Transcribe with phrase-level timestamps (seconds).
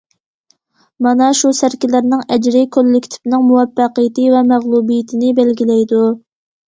[1.07, 6.03] مانا شۇ سەركىلەرنىڭ ئەجرى كوللېكتىپنىڭ مۇۋەپپەقىيىتى ۋە مەغلۇبىيىتىنى بەلگىلەيدۇ.